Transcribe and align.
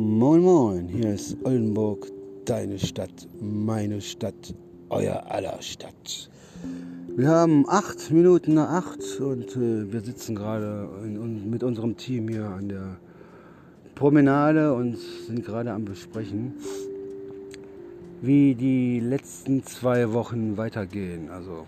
Moin 0.00 0.42
Moin, 0.42 0.86
hier 0.86 1.14
ist 1.14 1.36
Oldenburg, 1.42 2.06
deine 2.44 2.78
Stadt, 2.78 3.26
meine 3.40 4.00
Stadt, 4.00 4.54
euer 4.90 5.24
aller 5.28 5.60
Stadt. 5.60 6.30
Wir 7.16 7.26
haben 7.26 7.64
acht 7.68 8.08
Minuten 8.12 8.54
nach 8.54 8.84
acht 8.84 9.20
und 9.20 9.56
äh, 9.56 9.92
wir 9.92 10.00
sitzen 10.00 10.36
gerade 10.36 10.88
mit 11.44 11.64
unserem 11.64 11.96
Team 11.96 12.28
hier 12.28 12.44
an 12.44 12.68
der 12.68 12.96
Promenade 13.96 14.72
und 14.72 14.98
sind 15.26 15.44
gerade 15.44 15.72
am 15.72 15.84
Besprechen, 15.84 16.54
wie 18.22 18.54
die 18.54 19.00
letzten 19.00 19.64
zwei 19.64 20.12
Wochen 20.12 20.56
weitergehen. 20.56 21.28
Also 21.28 21.66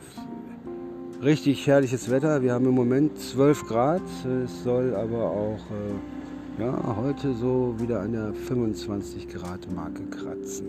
richtig 1.21 1.67
herrliches 1.67 2.09
Wetter. 2.09 2.43
Wir 2.43 2.53
haben 2.53 2.67
im 2.67 2.77
Moment 2.77 3.19
12 3.19 3.67
Grad. 3.67 4.03
Es 4.45 4.63
soll 4.63 4.95
aber 4.95 5.33
auch 5.33 5.59
äh, 5.73 6.20
ja, 6.61 6.97
heute 6.97 7.33
so 7.35 7.75
wieder 7.79 8.01
an 8.01 8.13
der 8.13 8.35
25 8.35 9.29
Grad 9.29 9.71
Marke 9.75 10.05
kratzen. 10.11 10.67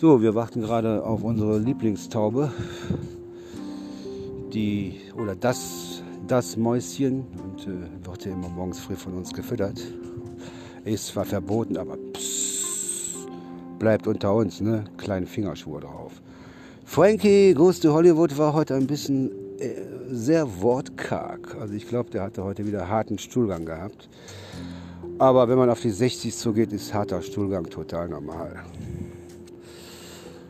So, 0.00 0.22
wir 0.22 0.34
warten 0.34 0.60
gerade 0.60 1.04
auf 1.04 1.24
unsere 1.24 1.58
Lieblingstaube. 1.58 2.52
Die 4.52 5.00
oder 5.20 5.34
das, 5.34 6.02
das 6.28 6.56
Mäuschen 6.56 7.24
und 7.42 7.66
äh, 7.66 8.06
wird 8.06 8.24
ja 8.24 8.32
immer 8.32 8.48
morgens 8.48 8.78
früh 8.78 8.94
von 8.94 9.14
uns 9.14 9.32
gefüttert. 9.32 9.82
Ist 10.84 11.08
zwar 11.08 11.24
verboten, 11.24 11.76
aber 11.76 11.96
pss, 11.96 13.26
bleibt 13.80 14.06
unter 14.06 14.32
uns, 14.32 14.60
ne? 14.60 14.84
Kleine 14.96 15.26
Fingerschuhe 15.26 15.80
drauf. 15.80 16.22
Frankie 16.84 17.52
Goes 17.52 17.80
to 17.80 17.92
Hollywood 17.92 18.38
war 18.38 18.52
heute 18.52 18.76
ein 18.76 18.86
bisschen 18.86 19.32
sehr 20.10 20.60
wortkarg. 20.60 21.56
Also 21.60 21.74
ich 21.74 21.88
glaube, 21.88 22.10
der 22.10 22.22
hatte 22.22 22.44
heute 22.44 22.66
wieder 22.66 22.88
harten 22.88 23.18
Stuhlgang 23.18 23.64
gehabt. 23.64 24.08
Aber 25.18 25.48
wenn 25.48 25.56
man 25.56 25.70
auf 25.70 25.80
die 25.80 25.90
60 25.90 26.34
zugeht, 26.34 26.72
ist 26.72 26.92
harter 26.92 27.22
Stuhlgang 27.22 27.68
total 27.70 28.08
normal. 28.08 28.62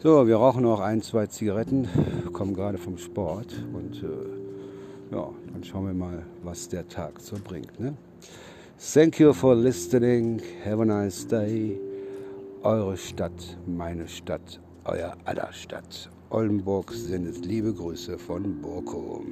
So, 0.03 0.27
wir 0.27 0.37
rauchen 0.37 0.63
noch 0.63 0.81
ein, 0.81 1.03
zwei 1.03 1.27
Zigaretten, 1.27 1.89
kommen 2.33 2.55
gerade 2.55 2.79
vom 2.79 2.99
Sport 2.99 3.65
und 3.73 4.03
äh, 4.03 5.15
ja, 5.15 5.29
dann 5.53 5.65
schauen 5.65 5.87
wir 5.87 5.95
mal, 5.95 6.23
was 6.43 6.69
der 6.69 6.87
Tag 6.87 7.21
so 7.21 7.37
bringt. 7.43 7.79
Ne? 7.81 7.95
Thank 8.93 9.19
you 9.19 9.33
for 9.33 9.55
listening. 9.55 10.41
Have 10.65 10.83
a 10.83 10.85
nice 10.85 11.27
day. 11.27 11.81
Eure 12.63 12.97
Stadt, 12.97 13.57
meine 13.67 14.07
Stadt, 14.07 14.61
euer 14.89 15.17
aller 15.25 15.53
Stadt. 15.53 16.11
Oldenburg 16.31 16.93
sendet 16.93 17.45
liebe 17.45 17.73
Grüße 17.73 18.19
von 18.19 18.61
Borkum. 18.61 19.27